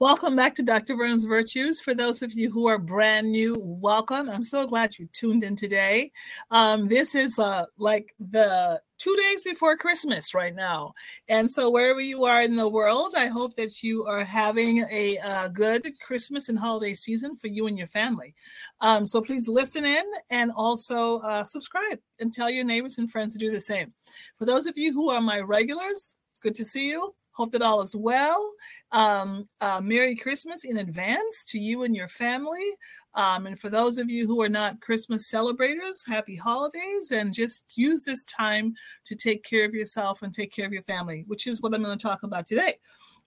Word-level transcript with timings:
Welcome 0.00 0.36
back 0.36 0.54
to 0.54 0.62
Dr. 0.62 0.94
Verna's 0.94 1.24
Virtues. 1.24 1.80
For 1.80 1.92
those 1.92 2.22
of 2.22 2.32
you 2.32 2.52
who 2.52 2.68
are 2.68 2.78
brand 2.78 3.32
new, 3.32 3.56
welcome. 3.58 4.30
I'm 4.30 4.44
so 4.44 4.64
glad 4.64 4.96
you 4.96 5.08
tuned 5.10 5.42
in 5.42 5.56
today. 5.56 6.12
Um, 6.52 6.86
this 6.86 7.16
is 7.16 7.36
uh, 7.36 7.64
like 7.78 8.14
the 8.20 8.80
two 8.98 9.16
days 9.16 9.42
before 9.42 9.76
Christmas 9.76 10.34
right 10.34 10.54
now. 10.54 10.92
And 11.28 11.50
so, 11.50 11.68
wherever 11.68 12.00
you 12.00 12.26
are 12.26 12.40
in 12.40 12.54
the 12.54 12.68
world, 12.68 13.14
I 13.16 13.26
hope 13.26 13.56
that 13.56 13.82
you 13.82 14.04
are 14.04 14.22
having 14.22 14.86
a 14.88 15.18
uh, 15.18 15.48
good 15.48 15.84
Christmas 16.00 16.48
and 16.48 16.60
holiday 16.60 16.94
season 16.94 17.34
for 17.34 17.48
you 17.48 17.66
and 17.66 17.76
your 17.76 17.88
family. 17.88 18.36
Um, 18.80 19.04
so, 19.04 19.20
please 19.20 19.48
listen 19.48 19.84
in 19.84 20.04
and 20.30 20.52
also 20.54 21.18
uh, 21.22 21.42
subscribe 21.42 21.98
and 22.20 22.32
tell 22.32 22.48
your 22.48 22.62
neighbors 22.62 22.98
and 22.98 23.10
friends 23.10 23.32
to 23.32 23.40
do 23.40 23.50
the 23.50 23.60
same. 23.60 23.94
For 24.38 24.44
those 24.44 24.68
of 24.68 24.78
you 24.78 24.92
who 24.92 25.10
are 25.10 25.20
my 25.20 25.40
regulars, 25.40 26.14
it's 26.30 26.38
good 26.38 26.54
to 26.54 26.64
see 26.64 26.86
you. 26.88 27.16
Hope 27.38 27.52
that 27.52 27.62
all 27.62 27.80
is 27.82 27.94
well. 27.94 28.50
Um, 28.90 29.48
uh, 29.60 29.80
Merry 29.80 30.16
Christmas 30.16 30.64
in 30.64 30.78
advance 30.78 31.44
to 31.44 31.58
you 31.60 31.84
and 31.84 31.94
your 31.94 32.08
family. 32.08 32.72
Um, 33.14 33.46
and 33.46 33.56
for 33.56 33.70
those 33.70 33.96
of 33.98 34.10
you 34.10 34.26
who 34.26 34.42
are 34.42 34.48
not 34.48 34.80
Christmas 34.80 35.30
celebrators, 35.30 36.02
happy 36.04 36.34
holidays 36.34 37.12
and 37.12 37.32
just 37.32 37.78
use 37.78 38.04
this 38.04 38.24
time 38.24 38.74
to 39.04 39.14
take 39.14 39.44
care 39.44 39.64
of 39.64 39.72
yourself 39.72 40.22
and 40.22 40.34
take 40.34 40.52
care 40.52 40.66
of 40.66 40.72
your 40.72 40.82
family, 40.82 41.22
which 41.28 41.46
is 41.46 41.62
what 41.62 41.72
I'm 41.72 41.84
going 41.84 41.96
to 41.96 42.02
talk 42.02 42.24
about 42.24 42.44
today. 42.44 42.74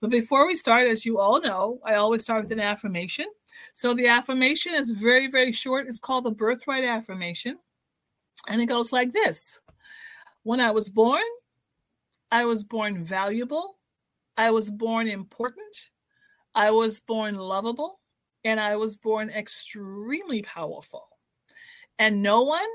But 0.02 0.10
before 0.10 0.46
we 0.46 0.56
start, 0.56 0.88
as 0.88 1.06
you 1.06 1.18
all 1.18 1.40
know, 1.40 1.80
I 1.82 1.94
always 1.94 2.20
start 2.20 2.42
with 2.42 2.52
an 2.52 2.60
affirmation. 2.60 3.24
So 3.72 3.94
the 3.94 4.08
affirmation 4.08 4.74
is 4.74 4.90
very, 4.90 5.30
very 5.30 5.52
short. 5.52 5.86
It's 5.88 5.98
called 5.98 6.24
the 6.24 6.32
birthright 6.32 6.84
affirmation. 6.84 7.60
And 8.50 8.60
it 8.60 8.66
goes 8.66 8.92
like 8.92 9.12
this 9.14 9.58
When 10.42 10.60
I 10.60 10.70
was 10.70 10.90
born, 10.90 11.22
I 12.30 12.44
was 12.44 12.62
born 12.62 13.02
valuable, 13.02 13.78
I 14.36 14.50
was 14.50 14.70
born 14.70 15.08
important, 15.08 15.90
I 16.54 16.70
was 16.70 17.00
born 17.00 17.36
lovable, 17.36 17.98
and 18.44 18.58
I 18.58 18.76
was 18.76 18.96
born 18.96 19.30
extremely 19.30 20.42
powerful. 20.42 21.08
And 21.98 22.22
no 22.22 22.42
one 22.42 22.68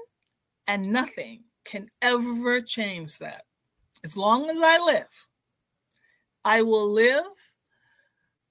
and 0.67 0.91
nothing 0.91 1.43
can 1.65 1.87
ever 2.01 2.61
change 2.61 3.17
that. 3.19 3.43
As 4.03 4.15
long 4.15 4.49
as 4.49 4.57
I 4.61 4.77
live, 4.79 5.27
I 6.45 6.61
will 6.61 6.91
live 6.91 7.25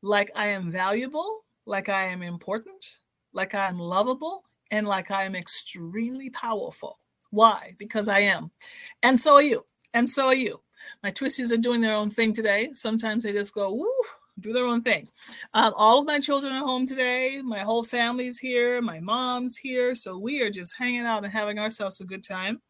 like 0.02 0.30
I 0.36 0.48
am 0.48 0.70
valuable, 0.70 1.44
like 1.64 1.88
I 1.88 2.04
am 2.04 2.22
important, 2.22 2.98
like 3.32 3.54
I 3.54 3.68
am 3.68 3.78
lovable, 3.78 4.44
and 4.70 4.86
like 4.86 5.10
I 5.10 5.24
am 5.24 5.34
extremely 5.34 6.30
powerful. 6.30 6.98
Why? 7.30 7.74
Because 7.78 8.08
I 8.08 8.20
am. 8.20 8.50
And 9.02 9.18
so 9.18 9.34
are 9.34 9.42
you. 9.42 9.64
And 9.94 10.08
so 10.08 10.26
are 10.26 10.34
you. 10.34 10.60
My 11.02 11.10
twisties 11.10 11.52
are 11.52 11.56
doing 11.56 11.80
their 11.80 11.94
own 11.94 12.10
thing 12.10 12.32
today. 12.32 12.70
Sometimes 12.72 13.24
they 13.24 13.32
just 13.32 13.54
go, 13.54 13.72
woo, 13.72 13.90
do 14.40 14.52
their 14.52 14.66
own 14.66 14.82
thing. 14.82 15.08
Um, 15.54 15.72
all 15.76 16.00
of 16.00 16.06
my 16.06 16.20
children 16.20 16.52
are 16.52 16.64
home 16.64 16.86
today. 16.86 17.40
My 17.42 17.60
whole 17.60 17.84
family's 17.84 18.38
here. 18.38 18.80
My 18.82 19.00
mom's 19.00 19.56
here. 19.56 19.94
So 19.94 20.18
we 20.18 20.40
are 20.42 20.50
just 20.50 20.76
hanging 20.76 21.06
out 21.06 21.24
and 21.24 21.32
having 21.32 21.58
ourselves 21.58 22.00
a 22.00 22.04
good 22.04 22.22
time. 22.22 22.60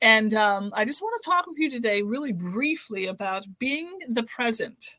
And 0.00 0.34
um, 0.34 0.72
I 0.74 0.84
just 0.84 1.02
want 1.02 1.20
to 1.20 1.28
talk 1.28 1.46
with 1.46 1.58
you 1.58 1.70
today, 1.70 2.02
really 2.02 2.32
briefly, 2.32 3.06
about 3.06 3.44
being 3.58 3.90
the 4.08 4.22
present 4.22 4.98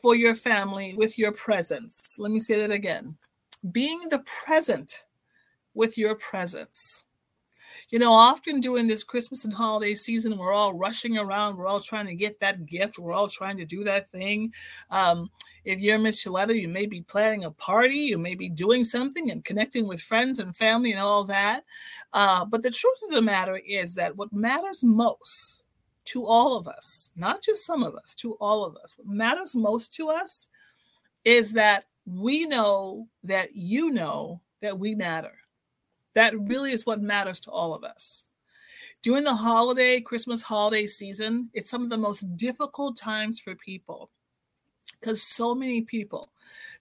for 0.00 0.14
your 0.14 0.34
family 0.34 0.94
with 0.96 1.18
your 1.18 1.32
presence. 1.32 2.16
Let 2.18 2.30
me 2.30 2.40
say 2.40 2.58
that 2.60 2.70
again 2.70 3.16
being 3.72 4.08
the 4.08 4.20
present 4.44 5.04
with 5.74 5.98
your 5.98 6.14
presence. 6.14 7.04
You 7.90 7.98
know, 7.98 8.12
often 8.12 8.60
during 8.60 8.86
this 8.86 9.04
Christmas 9.04 9.44
and 9.44 9.52
holiday 9.52 9.94
season, 9.94 10.36
we're 10.36 10.52
all 10.52 10.74
rushing 10.74 11.18
around. 11.18 11.56
We're 11.56 11.66
all 11.66 11.80
trying 11.80 12.06
to 12.06 12.14
get 12.14 12.40
that 12.40 12.66
gift. 12.66 12.98
We're 12.98 13.12
all 13.12 13.28
trying 13.28 13.56
to 13.58 13.64
do 13.64 13.84
that 13.84 14.10
thing. 14.10 14.52
Um, 14.90 15.30
if 15.64 15.78
you're 15.80 15.98
Miss 15.98 16.24
Shaletta, 16.24 16.58
you 16.58 16.68
may 16.68 16.86
be 16.86 17.02
planning 17.02 17.44
a 17.44 17.50
party. 17.50 17.96
You 17.96 18.18
may 18.18 18.34
be 18.34 18.48
doing 18.48 18.84
something 18.84 19.30
and 19.30 19.44
connecting 19.44 19.86
with 19.86 20.00
friends 20.00 20.38
and 20.38 20.56
family 20.56 20.92
and 20.92 21.00
all 21.00 21.24
that. 21.24 21.64
Uh, 22.12 22.44
but 22.44 22.62
the 22.62 22.70
truth 22.70 22.98
of 23.04 23.10
the 23.10 23.22
matter 23.22 23.60
is 23.66 23.94
that 23.96 24.16
what 24.16 24.32
matters 24.32 24.82
most 24.82 25.62
to 26.06 26.26
all 26.26 26.56
of 26.56 26.66
us, 26.66 27.12
not 27.14 27.42
just 27.42 27.64
some 27.64 27.82
of 27.82 27.94
us, 27.94 28.14
to 28.16 28.34
all 28.40 28.64
of 28.64 28.76
us, 28.76 28.94
what 28.96 29.06
matters 29.06 29.54
most 29.54 29.94
to 29.94 30.08
us 30.08 30.48
is 31.24 31.52
that 31.52 31.84
we 32.06 32.46
know 32.46 33.06
that 33.22 33.54
you 33.54 33.90
know 33.90 34.40
that 34.60 34.78
we 34.78 34.94
matter. 34.94 35.39
That 36.14 36.38
really 36.38 36.72
is 36.72 36.86
what 36.86 37.00
matters 37.00 37.40
to 37.40 37.50
all 37.50 37.74
of 37.74 37.84
us. 37.84 38.28
During 39.02 39.24
the 39.24 39.34
holiday, 39.34 40.00
Christmas 40.00 40.42
holiday 40.42 40.86
season, 40.86 41.50
it's 41.54 41.70
some 41.70 41.82
of 41.82 41.90
the 41.90 41.98
most 41.98 42.36
difficult 42.36 42.96
times 42.96 43.38
for 43.38 43.54
people 43.54 44.10
because 44.98 45.22
so 45.22 45.54
many 45.54 45.80
people 45.80 46.32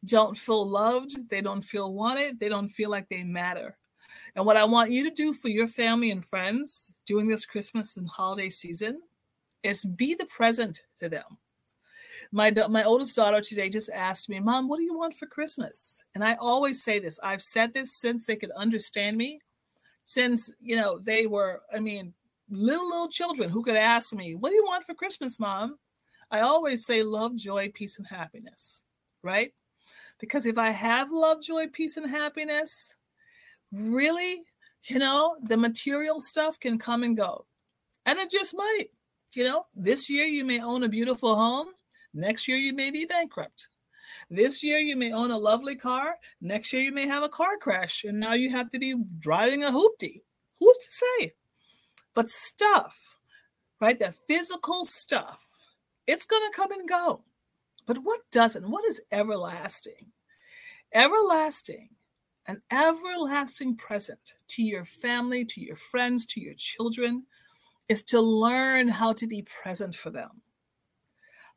don't 0.04 0.38
feel 0.38 0.68
loved, 0.68 1.30
they 1.30 1.42
don't 1.42 1.62
feel 1.62 1.94
wanted, 1.94 2.40
they 2.40 2.50
don't 2.50 2.68
feel 2.70 2.90
like 2.90 3.08
they 3.08 3.24
matter. 3.24 3.78
And 4.36 4.46
what 4.46 4.58
I 4.58 4.66
want 4.66 4.92
you 4.92 5.08
to 5.08 5.16
do 5.16 5.34
for 5.34 5.48
your 5.50 5.68
family 5.68 6.12
and 6.12 6.26
friends 6.26 6.92
during 7.06 7.28
this 7.28 7.46
Christmas 7.46 7.96
and 7.96 8.10
holiday 8.10 8.50
season 8.50 9.02
is 9.64 9.86
be 9.86 10.16
the 10.16 10.26
present 10.26 10.84
to 11.00 11.10
them 11.10 11.38
my 12.32 12.52
my 12.70 12.84
oldest 12.84 13.16
daughter 13.16 13.42
today 13.42 13.70
just 13.70 13.90
asked 13.90 14.30
me, 14.30 14.40
"Mom, 14.40 14.68
what 14.68 14.78
do 14.78 14.84
you 14.84 14.98
want 14.98 15.14
for 15.14 15.26
Christmas?" 15.26 16.06
And 16.14 16.24
I 16.24 16.36
always 16.36 16.84
say 16.84 17.00
this. 17.00 17.20
I've 17.24 17.42
said 17.42 17.74
this 17.74 17.94
since 17.94 18.26
they 18.26 18.36
could 18.36 18.52
understand 18.52 19.18
me, 19.18 19.42
since 20.06 20.52
you 20.62 20.76
know 20.76 21.00
they 21.00 21.28
were. 21.28 21.62
I 21.74 21.80
mean, 21.80 22.14
little 22.50 22.88
little 22.88 23.10
children 23.10 23.50
who 23.50 23.64
could 23.64 23.76
ask 23.76 24.14
me, 24.14 24.36
"What 24.36 24.50
do 24.50 24.56
you 24.56 24.66
want 24.66 24.84
for 24.84 24.94
Christmas, 24.94 25.40
Mom?" 25.40 25.80
I 26.32 26.42
always 26.42 26.86
say 26.86 27.04
love, 27.04 27.36
joy, 27.36 27.72
peace, 27.74 27.98
and 27.98 28.08
happiness, 28.08 28.84
right? 29.24 29.54
Because 30.20 30.46
if 30.46 30.58
I 30.58 30.72
have 30.72 31.10
love, 31.12 31.42
joy, 31.42 31.68
peace, 31.68 31.98
and 31.98 32.10
happiness, 32.10 32.96
really, 33.72 34.44
you 34.84 35.00
know, 35.00 35.38
the 35.42 35.58
material 35.58 36.20
stuff 36.20 36.60
can 36.60 36.78
come 36.78 37.04
and 37.04 37.18
go. 37.18 37.46
And 38.06 38.20
it 38.20 38.30
just 38.30 38.56
might. 38.56 38.90
You 39.34 39.44
know, 39.44 39.66
this 39.76 40.10
year 40.10 40.26
you 40.26 40.44
may 40.44 40.60
own 40.60 40.84
a 40.84 40.90
beautiful 40.90 41.36
home. 41.36 41.70
Next 42.14 42.48
year, 42.48 42.58
you 42.58 42.74
may 42.74 42.92
be 42.92 43.06
bankrupt. 43.06 43.68
This 44.30 44.64
year, 44.64 44.80
you 44.80 44.96
may 44.96 45.12
own 45.12 45.32
a 45.32 45.38
lovely 45.38 45.76
car. 45.76 46.16
Next 46.42 46.74
year, 46.74 46.82
you 46.82 46.92
may 46.92 47.08
have 47.08 47.24
a 47.24 47.30
car 47.30 47.58
crash, 47.58 48.04
and 48.04 48.20
now 48.20 48.34
you 48.34 48.50
have 48.52 48.72
to 48.72 48.80
be 48.80 48.96
driving 49.20 49.64
a 49.64 49.70
hoopty. 49.70 50.22
Who's 50.60 50.78
to 50.78 50.92
say? 50.92 51.34
But 52.16 52.30
stuff, 52.30 53.18
right? 53.80 54.00
That 54.00 54.16
physical 54.28 54.86
stuff, 54.86 55.44
it's 56.08 56.26
going 56.26 56.50
to 56.50 56.56
come 56.56 56.72
and 56.72 56.90
go. 56.90 57.24
But 57.86 58.00
what 58.00 58.22
doesn't? 58.32 58.70
What 58.70 58.86
is 58.86 59.02
everlasting? 59.12 60.12
Everlasting, 60.94 61.90
an 62.48 62.62
everlasting 62.72 63.76
present 63.78 64.34
to 64.50 64.64
your 64.64 64.84
family, 64.84 65.46
to 65.46 65.62
your 65.62 65.76
friends, 65.76 66.26
to 66.28 66.42
your 66.42 66.56
children, 66.56 67.26
is 67.88 68.04
to 68.04 68.22
learn 68.22 68.88
how 68.88 69.14
to 69.14 69.28
be 69.28 69.44
present 69.44 69.96
for 69.96 70.10
them 70.10 70.42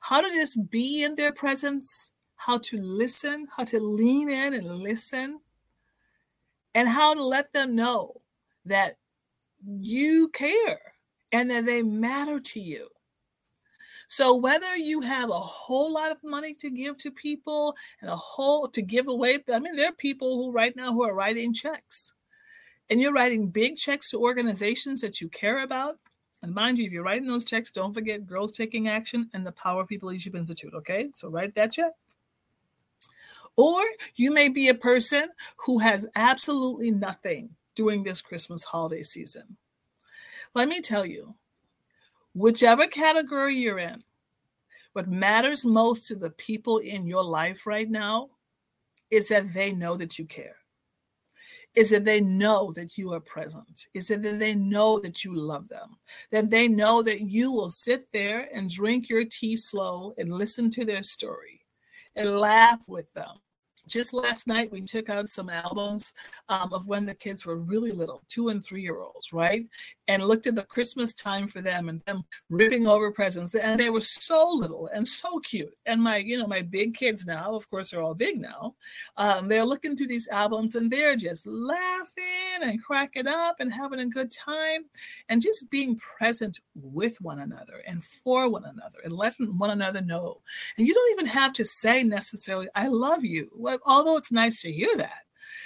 how 0.03 0.21
to 0.21 0.29
just 0.31 0.69
be 0.69 1.03
in 1.03 1.15
their 1.15 1.33
presence, 1.33 2.11
how 2.37 2.59
to 2.59 2.77
listen, 2.77 3.47
how 3.57 3.65
to 3.65 3.79
lean 3.79 4.29
in 4.29 4.53
and 4.53 4.67
listen, 4.67 5.41
and 6.75 6.89
how 6.89 7.15
to 7.15 7.23
let 7.23 7.53
them 7.53 7.77
know 7.77 8.21
that 8.65 8.97
you 9.65 10.29
care 10.29 10.95
and 11.31 11.51
that 11.51 11.67
they 11.67 11.83
matter 11.83 12.41
to 12.41 12.61
you. 12.61 12.89
So 14.09 14.35
whether 14.35 14.77
you 14.77 15.03
have 15.03 15.31
a 15.31 15.39
whole 15.39 15.93
lot 15.93 16.11
of 16.11 16.19
money 16.25 16.53
to 16.55 16.69
give 16.69 16.99
to 16.99 17.11
people 17.13 17.75
and 18.01 18.11
a 18.11 18.17
whole 18.17 18.69
to 18.69 18.83
give 18.83 19.07
away, 19.07 19.39
I 19.53 19.61
mean, 19.61 19.77
there 19.77 19.89
are 19.89 19.93
people 19.93 20.37
who 20.37 20.51
right 20.51 20.75
now 20.75 20.93
who 20.93 21.05
are 21.05 21.15
writing 21.15 21.55
checks. 21.55 22.13
And 22.91 23.01
you're 23.01 23.13
writing 23.13 23.49
big 23.51 23.77
checks 23.77 24.11
to 24.11 24.19
organizations 24.19 25.01
that 25.01 25.21
you 25.21 25.29
care 25.29 25.63
about. 25.63 25.97
And 26.43 26.55
mind 26.55 26.79
you, 26.79 26.85
if 26.85 26.93
you're 26.93 27.05
writing 27.05 27.29
those 27.29 27.45
checks, 27.45 27.71
don't 27.71 27.95
forget 27.95 28.27
Girls 28.27 28.53
Taking 28.53 28.89
Action 28.89 29.31
and 29.33 29.47
the 29.47 29.53
Power 29.53 29.87
People 29.87 30.09
Leadership 30.09 30.35
Institute. 30.35 30.75
Okay, 30.75 31.11
so 31.15 31.29
write 31.29 31.55
that 31.55 31.73
check. 31.73 31.93
Or 33.57 33.83
you 34.17 34.33
may 34.33 34.49
be 34.49 34.69
a 34.69 34.75
person 34.75 35.29
who 35.59 35.79
has 35.79 36.07
absolutely 36.17 36.91
nothing 36.91 37.51
during 37.75 38.03
this 38.03 38.21
Christmas 38.23 38.65
holiday 38.65 39.03
season. 39.03 39.57
Let 40.55 40.69
me 40.69 40.81
tell 40.81 41.07
you, 41.07 41.35
whichever 42.35 42.87
category 42.87 43.57
you're 43.57 43.79
in, 43.79 44.03
what 44.95 45.09
matters 45.09 45.65
most 45.65 46.07
to 46.09 46.17
the 46.17 46.31
people 46.31 46.79
in 46.79 47.07
your 47.07 47.25
life 47.25 47.67
right 47.67 47.89
now 47.89 48.31
is 49.11 49.29
that 49.29 49.55
they 49.55 49.73
know 49.73 49.97
that 49.97 50.19
you 50.19 50.25
care. 50.25 50.57
Is 51.75 51.91
that 51.91 52.05
they 52.05 52.21
know 52.21 52.73
that 52.73 52.99
you 52.99 53.13
are 53.13 53.21
present, 53.21 53.87
is 53.95 54.11
it 54.11 54.23
that 54.23 54.39
they 54.39 54.55
know 54.55 54.99
that 54.99 55.25
you 55.25 55.35
love 55.35 55.69
them, 55.69 55.97
that 56.31 56.51
they 56.51 56.69
know 56.69 57.03
that 57.03 57.23
you 57.23 57.51
will 57.51 57.71
sit 57.71 58.07
there 58.13 58.49
and 58.55 58.69
drink 58.69 59.09
your 59.09 59.25
tea 59.25 59.57
slow 59.57 60.15
and 60.19 60.33
listen 60.33 60.71
to 60.71 60.85
their 60.85 61.03
story 61.03 61.61
and 62.15 62.39
laugh 62.39 62.85
with 62.89 63.13
them. 63.15 63.39
Just 63.89 64.13
last 64.13 64.47
night 64.47 64.71
we 64.71 64.83
took 64.83 65.09
out 65.09 65.29
some 65.29 65.49
albums 65.49 66.13
um, 66.49 66.73
of 66.73 66.87
when 66.87 67.05
the 67.05 67.15
kids 67.15 67.45
were 67.45 67.57
really 67.57 67.91
little 67.91 68.23
two 68.29 68.49
and 68.49 68.65
three 68.65 68.83
year 68.83 69.01
olds 69.01 69.33
right 69.33 69.67
and 70.13 70.23
looked 70.25 70.47
at 70.47 70.55
the 70.55 70.63
christmas 70.63 71.13
time 71.15 71.49
for 71.49 71.61
them 71.63 71.89
and 71.89 72.03
them 72.07 72.25
ripping 72.51 72.87
over 72.87 73.11
presents. 73.11 73.55
And 73.55 73.79
they 73.81 73.91
were 73.91 74.01
so 74.01 74.51
little 74.53 74.89
and 74.93 75.07
so 75.07 75.39
cute. 75.41 75.75
And 75.87 76.03
my 76.03 76.19
you 76.19 76.39
know 76.39 76.47
my 76.47 76.63
big 76.63 76.95
kids 76.95 77.25
now 77.27 77.55
of 77.55 77.69
course 77.71 77.91
they're 77.91 78.03
all 78.03 78.15
big 78.15 78.41
now 78.41 78.75
um, 79.17 79.49
they're 79.49 79.65
looking 79.65 79.97
through 79.97 80.09
these 80.09 80.29
albums 80.29 80.75
and 80.75 80.91
they're 80.91 81.17
just 81.17 81.47
laughing 81.47 82.61
and 82.63 82.83
cracking 82.83 83.27
up 83.27 83.57
and 83.59 83.73
having 83.73 84.01
a 84.01 84.07
good 84.07 84.31
time 84.31 84.85
and 85.29 85.43
just 85.43 85.71
being 85.71 85.99
present 86.19 86.61
with 86.75 87.21
one 87.21 87.41
another 87.41 87.83
and 87.87 88.05
for 88.05 88.49
one 88.49 88.65
another 88.65 88.99
and 89.05 89.13
letting 89.13 89.59
one 89.59 89.71
another 89.71 90.01
know. 90.01 90.41
And 90.77 90.87
you 90.87 90.95
don't 90.95 91.13
even 91.13 91.27
have 91.27 91.53
to 91.55 91.65
say 91.65 92.03
necessarily 92.03 92.69
i 92.75 92.89
love 92.89 93.25
you 93.25 93.51
although 93.85 94.17
it's 94.17 94.33
nice 94.33 94.61
to 94.63 94.73
hear 94.73 94.97
that. 94.97 95.23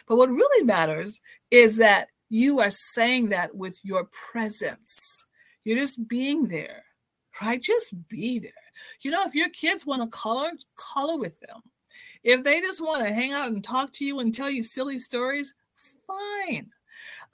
But 0.07 0.17
what 0.17 0.31
really 0.31 0.65
matters 0.65 1.21
is 1.51 1.79
that 1.79 2.09
you 2.29 2.61
are 2.61 2.71
saying 2.71 3.31
that 3.31 3.55
with 3.55 3.79
your 3.85 4.09
presence. 4.33 5.27
You're 5.65 5.79
just 5.79 6.09
being 6.09 6.49
there, 6.49 6.85
right? 7.41 7.61
Just 7.61 8.09
be 8.09 8.39
there. 8.39 8.53
You 9.03 9.11
know, 9.11 9.25
if 9.25 9.35
your 9.35 9.49
kids 9.51 9.87
want 9.87 10.03
to 10.03 10.09
color, 10.09 10.51
color 10.77 11.19
with 11.19 11.41
them. 11.41 11.61
If 12.23 12.45
they 12.45 12.61
just 12.61 12.81
want 12.81 13.05
to 13.05 13.13
hang 13.13 13.33
out 13.33 13.49
and 13.49 13.63
talk 13.63 13.93
to 13.93 14.05
you 14.05 14.21
and 14.21 14.35
tell 14.35 14.51
you 14.51 14.63
silly 14.63 14.99
stories, 14.99 15.55
fine. 16.07 16.71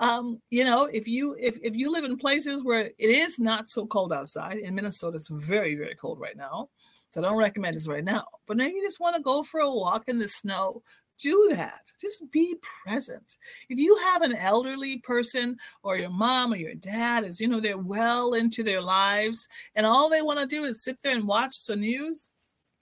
Um, 0.01 0.41
you 0.51 0.65
know, 0.65 0.85
if 0.87 1.07
you 1.07 1.37
if 1.39 1.59
if 1.63 1.75
you 1.77 1.91
live 1.91 2.05
in 2.05 2.17
places 2.17 2.63
where 2.65 2.87
it 2.87 2.95
is 2.99 3.39
not 3.39 3.69
so 3.69 3.87
cold 3.87 4.13
outside, 4.13 4.59
in 4.59 4.75
Minnesota, 4.75 5.17
it's 5.17 5.29
very 5.29 5.75
very 5.75 5.95
cold 5.95 6.21
right 6.21 6.37
now. 6.37 6.69
So 7.09 7.21
I 7.21 7.25
don't 7.25 7.37
recommend 7.37 7.77
this 7.77 7.89
right 7.89 8.05
now. 8.05 8.25
But 8.47 8.57
maybe 8.57 8.77
you 8.77 8.83
just 8.83 9.01
want 9.01 9.17
to 9.17 9.23
go 9.23 9.43
for 9.43 9.61
a 9.61 9.71
walk 9.71 10.05
in 10.09 10.19
the 10.19 10.29
snow. 10.29 10.83
Do 11.23 11.53
that. 11.55 11.93
Just 12.01 12.33
be 12.33 12.57
present. 12.61 13.37
If 13.69 13.79
you 13.79 13.97
have 13.97 14.23
an 14.23 14.35
elderly 14.35 14.99
person 14.99 15.57
or 15.85 15.97
your 15.97 16.11
mom 16.11 16.53
or 16.53 16.57
your 16.57 16.75
dad 16.75 17.23
is, 17.23 17.41
you 17.41 17.47
know, 17.47 17.61
they're 17.61 17.79
well 17.79 18.35
into 18.35 18.65
their 18.65 18.83
lives 18.83 19.47
and 19.77 19.87
all 19.87 20.11
they 20.11 20.21
want 20.21 20.41
to 20.41 20.47
do 20.47 20.65
is 20.65 20.83
sit 20.83 21.01
there 21.01 21.15
and 21.15 21.29
watch 21.29 21.65
the 21.65 21.77
news, 21.77 22.31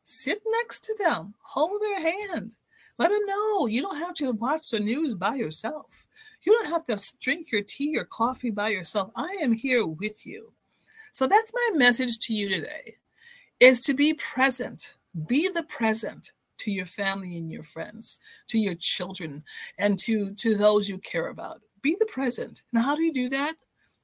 sit 0.04 0.40
next 0.46 0.84
to 0.84 0.96
them, 0.98 1.34
hold 1.42 1.82
their 1.82 2.00
hand. 2.00 2.56
Let 2.96 3.10
them 3.10 3.26
know 3.26 3.66
you 3.66 3.82
don't 3.82 3.98
have 3.98 4.14
to 4.14 4.32
watch 4.32 4.70
the 4.70 4.80
news 4.80 5.14
by 5.14 5.34
yourself. 5.34 6.06
You 6.42 6.52
don't 6.52 6.70
have 6.70 6.86
to 6.86 7.12
drink 7.20 7.52
your 7.52 7.62
tea 7.62 7.96
or 7.98 8.04
coffee 8.04 8.50
by 8.50 8.68
yourself. 8.68 9.10
I 9.14 9.36
am 9.42 9.52
here 9.52 9.86
with 9.86 10.26
you. 10.26 10.52
So 11.12 11.26
that's 11.26 11.52
my 11.52 11.76
message 11.76 12.18
to 12.20 12.34
you 12.34 12.48
today 12.48 12.96
is 13.58 13.82
to 13.82 13.92
be 13.92 14.14
present. 14.14 14.94
Be 15.26 15.48
the 15.48 15.64
present 15.64 16.32
to 16.60 16.70
your 16.70 16.86
family 16.86 17.36
and 17.36 17.50
your 17.50 17.62
friends, 17.62 18.18
to 18.48 18.58
your 18.58 18.74
children, 18.74 19.42
and 19.78 19.98
to, 20.00 20.34
to 20.34 20.56
those 20.56 20.88
you 20.88 20.98
care 20.98 21.28
about. 21.28 21.60
Be 21.82 21.96
the 21.98 22.06
present. 22.06 22.62
And 22.72 22.82
how 22.82 22.94
do 22.94 23.02
you 23.02 23.12
do 23.12 23.28
that? 23.30 23.54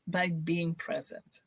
By 0.07 0.31
being 0.31 0.75
present, 0.75 1.41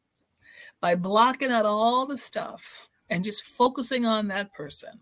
by 0.82 0.96
blocking 0.96 1.52
out 1.52 1.66
all 1.66 2.06
the 2.06 2.18
stuff 2.18 2.90
and 3.10 3.24
just 3.24 3.44
focusing 3.44 4.06
on 4.06 4.28
that 4.28 4.54
person. 4.54 5.00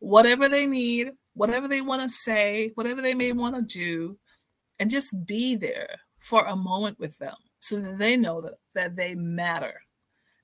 Whatever 0.00 0.48
they 0.48 0.66
need, 0.66 1.12
whatever 1.34 1.66
they 1.66 1.80
want 1.80 2.02
to 2.02 2.08
say, 2.08 2.72
whatever 2.74 3.02
they 3.02 3.14
may 3.14 3.32
want 3.32 3.56
to 3.56 3.62
do, 3.62 4.18
and 4.78 4.90
just 4.90 5.26
be 5.26 5.56
there 5.56 5.96
for 6.18 6.44
a 6.44 6.54
moment 6.54 6.98
with 7.00 7.18
them 7.18 7.34
so 7.58 7.80
that 7.80 7.98
they 7.98 8.16
know 8.16 8.40
that, 8.40 8.54
that 8.74 8.94
they 8.94 9.14
matter 9.14 9.80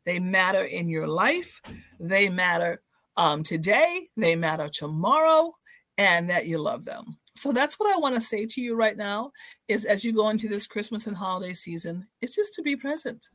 they 0.04 0.18
matter 0.18 0.64
in 0.64 0.88
your 0.88 1.08
life. 1.08 1.60
They 1.98 2.28
matter 2.28 2.82
um, 3.16 3.42
today. 3.42 4.08
They 4.16 4.36
matter 4.36 4.68
tomorrow, 4.68 5.54
and 5.98 6.28
that 6.30 6.46
you 6.46 6.58
love 6.58 6.84
them. 6.84 7.18
So 7.36 7.52
that's 7.52 7.78
what 7.78 7.92
I 7.92 7.98
want 7.98 8.14
to 8.14 8.20
say 8.20 8.46
to 8.46 8.60
you 8.60 8.74
right 8.74 8.96
now 8.96 9.32
is 9.68 9.84
as 9.84 10.04
you 10.04 10.12
go 10.12 10.28
into 10.28 10.48
this 10.48 10.66
Christmas 10.66 11.06
and 11.06 11.16
holiday 11.16 11.54
season, 11.54 12.06
it's 12.20 12.36
just 12.36 12.54
to 12.54 12.62
be 12.62 12.76
present. 12.76 13.26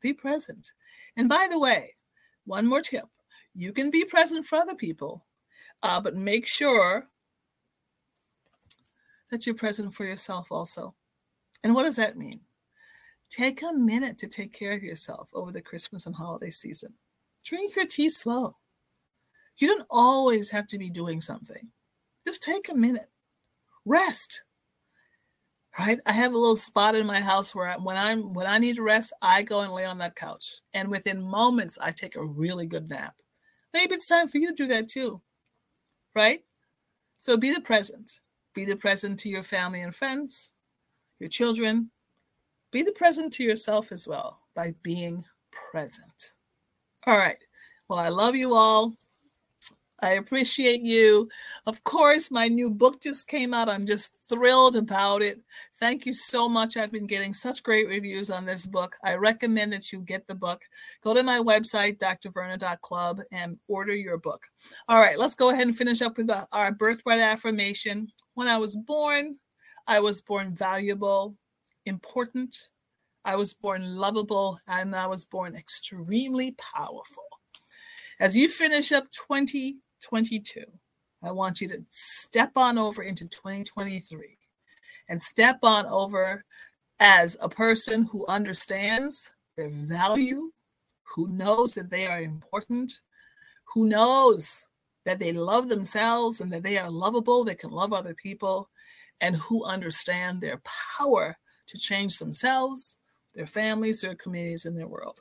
Be 0.00 0.12
present. 0.12 0.72
And 1.16 1.28
by 1.28 1.48
the 1.50 1.58
way, 1.58 1.94
one 2.44 2.66
more 2.66 2.82
tip 2.82 3.04
you 3.54 3.72
can 3.72 3.90
be 3.90 4.04
present 4.04 4.44
for 4.44 4.56
other 4.58 4.74
people, 4.74 5.24
uh, 5.82 6.00
but 6.00 6.16
make 6.16 6.46
sure 6.46 7.08
that 9.30 9.46
you're 9.46 9.54
present 9.54 9.94
for 9.94 10.04
yourself 10.04 10.50
also. 10.50 10.94
And 11.62 11.74
what 11.74 11.84
does 11.84 11.96
that 11.96 12.18
mean? 12.18 12.40
Take 13.30 13.62
a 13.62 13.72
minute 13.72 14.18
to 14.18 14.26
take 14.26 14.52
care 14.52 14.72
of 14.72 14.82
yourself 14.82 15.28
over 15.32 15.52
the 15.52 15.62
Christmas 15.62 16.04
and 16.04 16.16
holiday 16.16 16.50
season. 16.50 16.94
Drink 17.44 17.76
your 17.76 17.86
tea 17.86 18.08
slow. 18.08 18.56
You 19.58 19.68
don't 19.68 19.86
always 19.90 20.50
have 20.50 20.66
to 20.68 20.78
be 20.78 20.90
doing 20.90 21.20
something. 21.20 21.70
Just 22.26 22.42
take 22.42 22.68
a 22.68 22.74
minute. 22.74 23.10
Rest. 23.84 24.44
Right? 25.78 25.98
I 26.06 26.12
have 26.12 26.32
a 26.32 26.38
little 26.38 26.56
spot 26.56 26.94
in 26.94 27.06
my 27.06 27.20
house 27.20 27.54
where 27.54 27.68
I, 27.68 27.76
when 27.76 27.96
I'm 27.96 28.32
when 28.32 28.46
I 28.46 28.58
need 28.58 28.76
to 28.76 28.82
rest, 28.82 29.12
I 29.20 29.42
go 29.42 29.60
and 29.60 29.72
lay 29.72 29.84
on 29.84 29.98
that 29.98 30.14
couch. 30.14 30.56
And 30.72 30.88
within 30.88 31.20
moments, 31.20 31.78
I 31.80 31.90
take 31.90 32.14
a 32.16 32.24
really 32.24 32.66
good 32.66 32.88
nap. 32.88 33.14
Maybe 33.72 33.94
it's 33.94 34.06
time 34.06 34.28
for 34.28 34.38
you 34.38 34.48
to 34.50 34.54
do 34.54 34.68
that 34.68 34.88
too. 34.88 35.20
Right? 36.14 36.44
So 37.18 37.36
be 37.36 37.52
the 37.52 37.60
present. 37.60 38.20
Be 38.54 38.64
the 38.64 38.76
present 38.76 39.18
to 39.20 39.28
your 39.28 39.42
family 39.42 39.80
and 39.80 39.92
friends, 39.92 40.52
your 41.18 41.28
children, 41.28 41.90
be 42.70 42.82
the 42.82 42.92
present 42.92 43.32
to 43.34 43.44
yourself 43.44 43.90
as 43.90 44.06
well 44.06 44.40
by 44.54 44.74
being 44.82 45.24
present. 45.70 46.32
All 47.06 47.16
right. 47.16 47.38
Well, 47.88 47.98
I 47.98 48.08
love 48.08 48.36
you 48.36 48.54
all. 48.54 48.96
I 50.00 50.10
appreciate 50.10 50.82
you. 50.82 51.28
Of 51.66 51.84
course, 51.84 52.30
my 52.30 52.48
new 52.48 52.68
book 52.68 53.00
just 53.00 53.28
came 53.28 53.54
out. 53.54 53.68
I'm 53.68 53.86
just 53.86 54.16
thrilled 54.28 54.76
about 54.76 55.22
it. 55.22 55.40
Thank 55.78 56.04
you 56.04 56.12
so 56.12 56.48
much. 56.48 56.76
I've 56.76 56.92
been 56.92 57.06
getting 57.06 57.32
such 57.32 57.62
great 57.62 57.88
reviews 57.88 58.28
on 58.28 58.44
this 58.44 58.66
book. 58.66 58.96
I 59.04 59.14
recommend 59.14 59.72
that 59.72 59.92
you 59.92 60.00
get 60.00 60.26
the 60.26 60.34
book. 60.34 60.62
Go 61.02 61.14
to 61.14 61.22
my 61.22 61.38
website, 61.38 61.98
drverna.club, 61.98 63.20
and 63.32 63.58
order 63.68 63.94
your 63.94 64.18
book. 64.18 64.46
All 64.88 65.00
right, 65.00 65.18
let's 65.18 65.34
go 65.34 65.50
ahead 65.50 65.66
and 65.66 65.76
finish 65.76 66.02
up 66.02 66.18
with 66.18 66.28
uh, 66.28 66.46
our 66.52 66.72
birthright 66.72 67.20
affirmation. 67.20 68.08
When 68.34 68.48
I 68.48 68.58
was 68.58 68.76
born, 68.76 69.38
I 69.86 70.00
was 70.00 70.20
born 70.20 70.54
valuable, 70.54 71.36
important. 71.86 72.68
I 73.24 73.36
was 73.36 73.54
born 73.54 73.96
lovable 73.96 74.60
and 74.66 74.94
I 74.94 75.06
was 75.06 75.24
born 75.24 75.54
extremely 75.54 76.56
powerful. 76.74 77.24
As 78.20 78.36
you 78.36 78.48
finish 78.48 78.92
up 78.92 79.06
2022, 80.04 80.64
I 81.22 81.30
want 81.30 81.60
you 81.60 81.68
to 81.68 81.84
step 81.90 82.52
on 82.56 82.78
over 82.78 83.02
into 83.02 83.24
2023 83.26 84.36
and 85.08 85.20
step 85.20 85.58
on 85.62 85.86
over 85.86 86.44
as 87.00 87.36
a 87.40 87.48
person 87.48 88.04
who 88.04 88.26
understands 88.26 89.32
their 89.56 89.68
value, 89.68 90.50
who 91.14 91.28
knows 91.28 91.74
that 91.74 91.90
they 91.90 92.06
are 92.06 92.20
important, 92.20 93.00
who 93.72 93.86
knows 93.86 94.68
that 95.04 95.18
they 95.18 95.32
love 95.32 95.68
themselves 95.68 96.40
and 96.40 96.52
that 96.52 96.62
they 96.62 96.78
are 96.78 96.90
lovable, 96.90 97.44
they 97.44 97.54
can 97.54 97.70
love 97.70 97.92
other 97.92 98.14
people, 98.14 98.70
and 99.20 99.36
who 99.36 99.64
understand 99.64 100.40
their 100.40 100.60
power 100.98 101.36
to 101.66 101.78
change 101.78 102.18
themselves, 102.18 102.98
their 103.34 103.46
families, 103.46 104.00
their 104.00 104.14
communities, 104.14 104.64
and 104.64 104.76
their 104.76 104.88
world. 104.88 105.20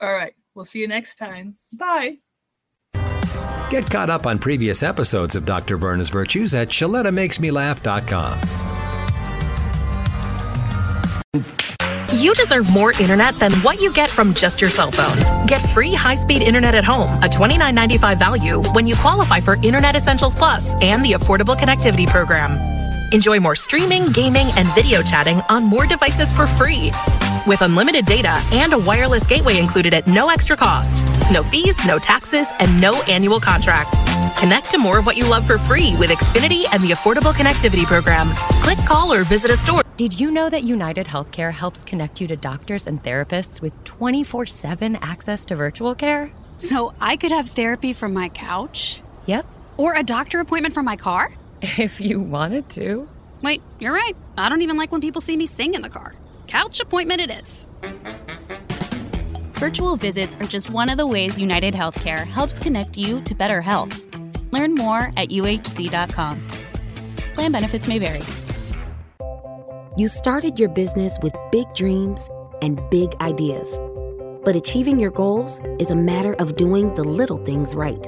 All 0.00 0.12
right, 0.12 0.34
we'll 0.54 0.64
see 0.64 0.80
you 0.80 0.88
next 0.88 1.16
time. 1.16 1.56
Bye. 1.78 2.18
Get 3.70 3.90
caught 3.90 4.10
up 4.10 4.26
on 4.26 4.38
previous 4.38 4.82
episodes 4.82 5.34
of 5.34 5.44
Dr. 5.44 5.76
Verna's 5.76 6.10
Virtues 6.10 6.54
at 6.54 6.68
ShalettaMakesMeLaugh.com. 6.68 8.40
You 12.14 12.34
deserve 12.34 12.70
more 12.70 12.92
internet 12.92 13.34
than 13.36 13.52
what 13.62 13.80
you 13.80 13.92
get 13.92 14.10
from 14.10 14.34
just 14.34 14.60
your 14.60 14.70
cell 14.70 14.92
phone. 14.92 15.46
Get 15.46 15.60
free 15.70 15.92
high-speed 15.92 16.42
internet 16.42 16.74
at 16.74 16.84
home, 16.84 17.10
a 17.22 17.28
$29.95 17.28 18.18
value 18.18 18.62
when 18.74 18.86
you 18.86 18.94
qualify 18.94 19.40
for 19.40 19.56
Internet 19.56 19.96
Essentials 19.96 20.34
Plus 20.34 20.74
and 20.82 21.04
the 21.04 21.12
Affordable 21.12 21.56
Connectivity 21.56 22.06
Program. 22.06 22.58
Enjoy 23.12 23.40
more 23.40 23.56
streaming, 23.56 24.06
gaming, 24.06 24.48
and 24.56 24.68
video 24.74 25.02
chatting 25.02 25.40
on 25.48 25.64
more 25.64 25.86
devices 25.86 26.30
for 26.30 26.46
free. 26.46 26.92
With 27.44 27.62
unlimited 27.62 28.06
data 28.06 28.40
and 28.52 28.72
a 28.72 28.78
wireless 28.78 29.26
gateway 29.26 29.58
included 29.58 29.94
at 29.94 30.06
no 30.06 30.28
extra 30.28 30.56
cost. 30.56 31.02
No 31.32 31.42
fees, 31.42 31.84
no 31.84 31.98
taxes, 31.98 32.46
and 32.60 32.80
no 32.80 33.02
annual 33.02 33.40
contract. 33.40 33.90
Connect 34.38 34.70
to 34.70 34.78
more 34.78 34.98
of 34.98 35.06
what 35.06 35.16
you 35.16 35.28
love 35.28 35.44
for 35.44 35.58
free 35.58 35.96
with 35.96 36.10
Xfinity 36.10 36.66
and 36.72 36.84
the 36.84 36.90
Affordable 36.90 37.32
Connectivity 37.32 37.84
Program. 37.84 38.30
Click, 38.62 38.78
call, 38.86 39.12
or 39.12 39.24
visit 39.24 39.50
a 39.50 39.56
store. 39.56 39.82
Did 39.96 40.18
you 40.18 40.30
know 40.30 40.50
that 40.50 40.62
United 40.62 41.06
Healthcare 41.08 41.52
helps 41.52 41.82
connect 41.82 42.20
you 42.20 42.28
to 42.28 42.36
doctors 42.36 42.86
and 42.86 43.02
therapists 43.02 43.60
with 43.60 43.82
24 43.82 44.46
7 44.46 44.96
access 44.96 45.44
to 45.46 45.56
virtual 45.56 45.96
care? 45.96 46.30
So 46.58 46.94
I 47.00 47.16
could 47.16 47.32
have 47.32 47.50
therapy 47.50 47.92
from 47.92 48.14
my 48.14 48.28
couch? 48.28 49.02
Yep. 49.26 49.46
Or 49.78 49.96
a 49.96 50.04
doctor 50.04 50.38
appointment 50.38 50.74
from 50.74 50.84
my 50.84 50.96
car? 50.96 51.32
If 51.78 52.00
you 52.00 52.20
wanted 52.20 52.68
to. 52.70 53.08
Wait, 53.42 53.62
you're 53.80 53.92
right. 53.92 54.14
I 54.38 54.48
don't 54.48 54.62
even 54.62 54.76
like 54.76 54.92
when 54.92 55.00
people 55.00 55.20
see 55.20 55.36
me 55.36 55.46
sing 55.46 55.74
in 55.74 55.82
the 55.82 55.88
car. 55.88 56.12
Couch 56.52 56.80
appointment 56.80 57.18
it 57.18 57.30
is. 57.30 57.66
Virtual 59.54 59.96
visits 59.96 60.36
are 60.38 60.44
just 60.44 60.68
one 60.68 60.90
of 60.90 60.98
the 60.98 61.06
ways 61.06 61.38
United 61.38 61.72
Healthcare 61.72 62.26
helps 62.26 62.58
connect 62.58 62.94
you 62.94 63.22
to 63.22 63.34
better 63.34 63.62
health. 63.62 64.04
Learn 64.50 64.74
more 64.74 65.10
at 65.16 65.30
uhc.com. 65.30 66.46
Plan 67.32 67.52
benefits 67.52 67.88
may 67.88 67.98
vary. 67.98 68.20
You 69.96 70.08
started 70.08 70.58
your 70.58 70.68
business 70.68 71.18
with 71.22 71.34
big 71.50 71.72
dreams 71.74 72.28
and 72.60 72.78
big 72.90 73.14
ideas. 73.22 73.80
But 74.44 74.54
achieving 74.54 75.00
your 75.00 75.10
goals 75.10 75.58
is 75.78 75.90
a 75.90 75.96
matter 75.96 76.34
of 76.34 76.56
doing 76.56 76.94
the 76.96 77.04
little 77.04 77.42
things 77.46 77.74
right. 77.74 78.06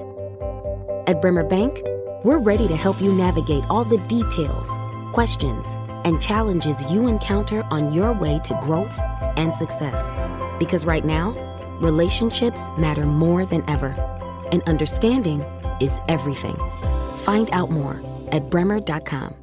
At 1.08 1.22
Bremer 1.22 1.44
Bank, 1.44 1.80
we're 2.24 2.40
ready 2.40 2.68
to 2.68 2.76
help 2.76 3.00
you 3.00 3.10
navigate 3.10 3.64
all 3.70 3.86
the 3.86 4.04
details, 4.06 4.68
questions, 5.14 5.78
and 6.04 6.20
challenges 6.20 6.84
you 6.86 7.06
encounter 7.06 7.64
on 7.70 7.92
your 7.92 8.12
way 8.12 8.40
to 8.44 8.58
growth 8.62 8.98
and 9.36 9.54
success. 9.54 10.14
Because 10.58 10.84
right 10.84 11.04
now, 11.04 11.30
relationships 11.80 12.70
matter 12.78 13.06
more 13.06 13.44
than 13.44 13.68
ever, 13.68 13.90
and 14.52 14.62
understanding 14.64 15.40
is 15.80 16.00
everything. 16.08 16.56
Find 17.16 17.50
out 17.52 17.70
more 17.70 18.02
at 18.32 18.50
bremer.com. 18.50 19.34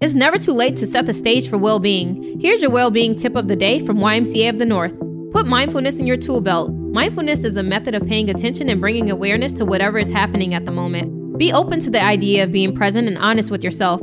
It's 0.00 0.14
never 0.14 0.36
too 0.36 0.52
late 0.52 0.76
to 0.78 0.86
set 0.86 1.06
the 1.06 1.12
stage 1.12 1.48
for 1.48 1.58
well 1.58 1.78
being. 1.78 2.40
Here's 2.40 2.60
your 2.60 2.72
well 2.72 2.90
being 2.90 3.14
tip 3.14 3.36
of 3.36 3.46
the 3.46 3.54
day 3.54 3.78
from 3.78 3.98
YMCA 3.98 4.50
of 4.50 4.58
the 4.58 4.66
North. 4.66 4.98
Put 5.32 5.46
mindfulness 5.46 6.00
in 6.00 6.06
your 6.06 6.16
tool 6.16 6.40
belt. 6.40 6.72
Mindfulness 6.72 7.44
is 7.44 7.56
a 7.56 7.62
method 7.62 7.94
of 7.94 8.06
paying 8.06 8.28
attention 8.28 8.68
and 8.68 8.80
bringing 8.80 9.10
awareness 9.10 9.52
to 9.54 9.64
whatever 9.64 9.98
is 9.98 10.10
happening 10.10 10.54
at 10.54 10.66
the 10.66 10.72
moment. 10.72 11.38
Be 11.38 11.52
open 11.52 11.80
to 11.80 11.90
the 11.90 12.02
idea 12.02 12.44
of 12.44 12.52
being 12.52 12.74
present 12.74 13.08
and 13.08 13.16
honest 13.16 13.50
with 13.50 13.64
yourself. 13.64 14.02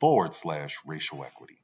forward 0.00 0.32
slash 0.34 0.78
racial 0.86 1.22
equity. 1.24 1.59